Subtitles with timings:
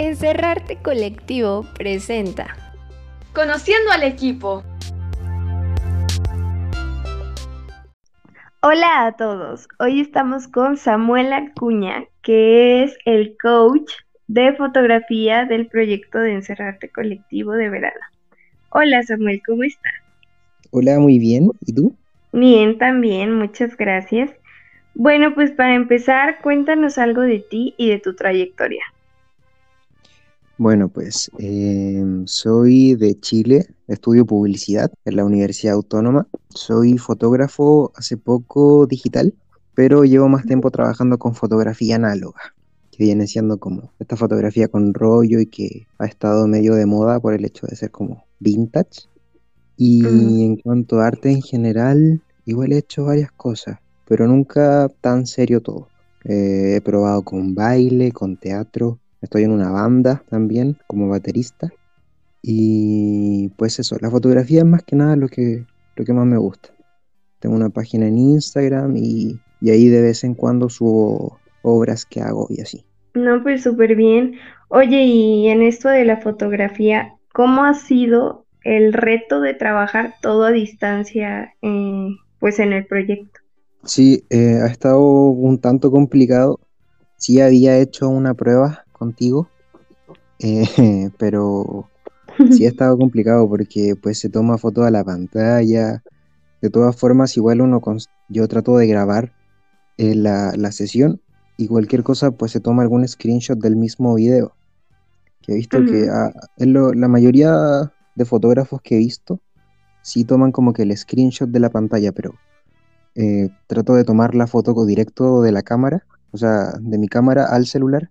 [0.00, 2.56] Encerrarte Colectivo presenta
[3.34, 4.62] Conociendo al equipo.
[8.62, 13.90] Hola a todos, hoy estamos con Samuel Acuña, que es el coach
[14.28, 18.00] de fotografía del proyecto de Encerrarte Colectivo de verano.
[18.70, 19.94] Hola Samuel, ¿cómo estás?
[20.70, 21.50] Hola, muy bien.
[21.66, 21.92] ¿Y tú?
[22.30, 24.30] Bien, también, muchas gracias.
[24.94, 28.84] Bueno, pues para empezar, cuéntanos algo de ti y de tu trayectoria.
[30.58, 36.26] Bueno, pues em, soy de Chile, estudio publicidad en la Universidad Autónoma.
[36.48, 39.34] Soy fotógrafo hace poco digital,
[39.74, 42.54] pero llevo más tiempo trabajando con fotografía análoga,
[42.90, 47.20] que viene siendo como esta fotografía con rollo y que ha estado medio de moda
[47.20, 49.02] por el hecho de ser como vintage.
[49.76, 50.40] Y Mm.
[50.40, 55.60] en cuanto a arte en general, igual he hecho varias cosas, pero nunca tan serio
[55.62, 55.92] todo.
[56.24, 61.70] Eh, he probado con baile, con teatro, estoy en una banda también como baterista.
[62.42, 65.64] Y pues eso, la fotografía es más que nada lo que,
[65.96, 66.70] lo que más me gusta.
[67.40, 72.20] Tengo una página en Instagram y, y ahí de vez en cuando subo obras que
[72.20, 72.84] hago y así.
[73.14, 74.36] No, pues súper bien.
[74.68, 80.44] Oye, y en esto de la fotografía, ¿cómo ha sido el reto de trabajar todo
[80.44, 83.40] a distancia, eh, pues en el proyecto?
[83.84, 86.60] Sí, eh, ha estado un tanto complicado.
[87.16, 89.52] Sí había hecho una prueba contigo,
[90.38, 90.64] eh,
[91.18, 91.92] pero
[92.48, 96.04] sí ha estado complicado porque pues se toma foto a la pantalla.
[96.62, 97.82] De todas formas, igual uno,
[98.28, 99.34] yo trato de grabar
[99.98, 101.22] eh, la, la sesión
[101.56, 104.56] y cualquier cosa pues se toma algún screenshot del mismo video.
[105.42, 106.10] Que he visto que Ujú.
[106.10, 109.40] ah, en lo- la mayoría de fotógrafos que he visto
[110.02, 112.40] sí toman como que el screenshot de la pantalla, pero
[113.14, 117.46] eh, trato de tomar la foto directo de la cámara, o sea, de mi cámara
[117.46, 118.10] al celular,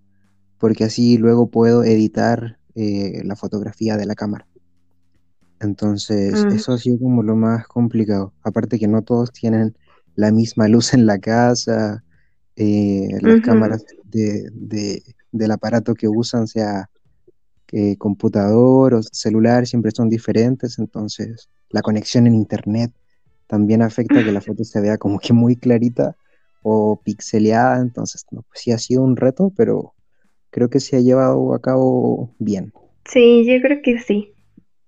[0.59, 4.47] porque así luego puedo editar eh, la fotografía de la cámara.
[5.59, 8.33] Entonces, Mm, eso ha sido como lo más complicado.
[8.43, 9.76] Aparte que no todos tienen
[10.15, 12.04] la misma luz en la casa,
[12.55, 16.89] eh, las cámaras de, de- del aparato que usan, sea
[17.67, 22.93] que computador o celular, siempre son diferentes, entonces la conexión en internet
[23.48, 26.17] también afecta que la foto se vea como que muy clarita
[26.61, 29.95] o pixeleada, entonces no, pues sí ha sido un reto, pero
[30.57, 32.73] creo que se ha llevado a cabo bien.
[33.05, 34.33] Sí, yo creo que sí.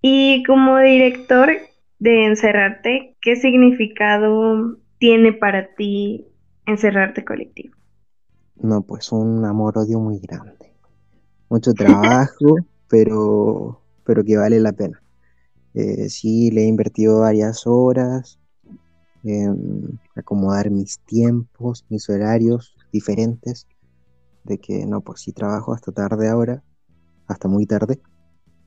[0.01, 1.51] Y como director
[1.99, 6.25] de Encerrarte, ¿qué significado tiene para ti
[6.65, 7.75] Encerrarte Colectivo?
[8.55, 10.73] No, pues un amor-odio muy grande.
[11.49, 12.55] Mucho trabajo,
[12.89, 14.99] pero, pero que vale la pena.
[15.75, 18.39] Eh, sí, le he invertido varias horas
[19.23, 23.67] en acomodar mis tiempos, mis horarios diferentes,
[24.49, 26.63] de que no, pues sí trabajo hasta tarde ahora,
[27.27, 28.01] hasta muy tarde,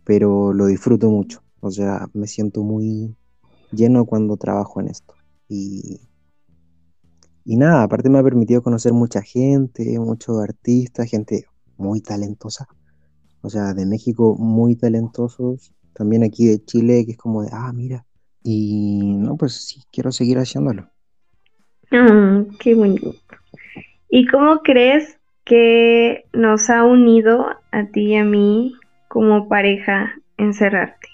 [0.05, 1.43] pero lo disfruto mucho.
[1.61, 3.15] O sea, me siento muy
[3.71, 5.15] lleno cuando trabajo en esto.
[5.49, 6.01] Y,
[7.45, 12.67] y nada, aparte me ha permitido conocer mucha gente, muchos artistas, gente muy talentosa.
[13.43, 17.73] O sea, de México muy talentosos, también aquí de Chile, que es como de, ah,
[17.73, 18.07] mira.
[18.45, 20.89] Y no, pues sí, quiero seguir haciéndolo.
[21.91, 23.15] Ah, qué bonito.
[24.09, 28.73] ¿Y cómo crees que nos ha unido a ti y a mí
[29.09, 31.09] como pareja Encerrarte?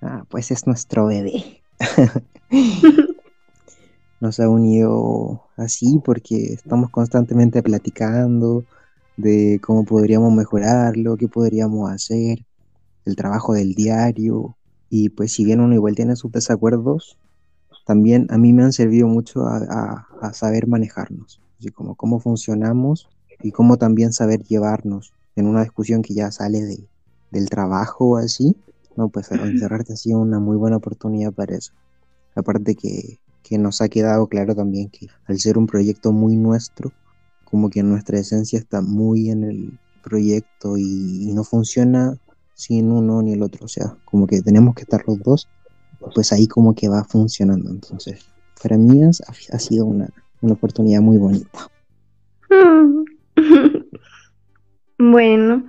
[0.00, 1.64] Ah, pues es nuestro bebé.
[4.20, 8.66] Nos ha unido así porque estamos constantemente platicando
[9.16, 12.38] de cómo podríamos mejorarlo, qué podríamos hacer,
[13.06, 14.58] el trabajo del diario.
[14.90, 17.18] Y pues si bien uno igual tiene sus desacuerdos,
[17.86, 22.20] también a mí me han servido mucho a, a- a saber manejarnos, así como cómo
[22.20, 23.10] funcionamos
[23.42, 26.88] y cómo también saber llevarnos en una discusión que ya sale de-
[27.30, 28.56] del trabajo o así.
[28.96, 31.72] No, pues encerrarte ha sido una muy buena oportunidad para eso.
[32.34, 36.94] Aparte que, que nos ha quedado claro también que al ser un proyecto muy nuestro,
[37.44, 42.16] como que nuestra esencia está muy en el proyecto y, y no funciona
[42.54, 43.66] sin uno ni el otro.
[43.66, 45.50] O sea, como que tenemos que estar los dos,
[46.14, 47.70] pues ahí como que va funcionando.
[47.70, 50.10] Entonces, para mí ha sido una,
[50.44, 51.68] una oportunidad muy bonita.
[54.96, 55.64] Bueno,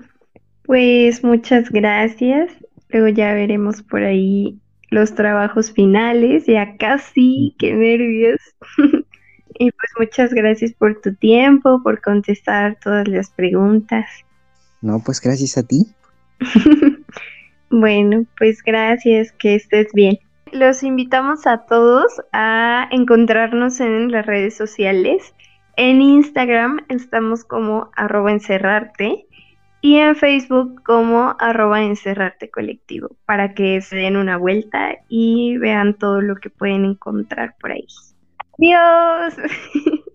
[0.64, 2.52] pues muchas gracias.
[2.90, 4.60] Luego ya veremos por ahí
[4.92, 6.46] los trabajos finales.
[6.46, 8.40] Ya casi, qué nervios.
[9.58, 14.06] Y pues muchas gracias por tu tiempo, por contestar todas las preguntas.
[14.82, 15.88] No, pues gracias a ti.
[17.70, 20.20] Bueno, pues gracias, que estés bien.
[20.56, 25.36] Los invitamos a todos a encontrarnos en las redes sociales.
[25.76, 29.28] En Instagram estamos como arroba encerrarte
[29.82, 35.96] y en Facebook como arroba encerrarte colectivo para que se den una vuelta y vean
[35.96, 37.88] todo lo que pueden encontrar por ahí.
[38.58, 39.36] Adiós.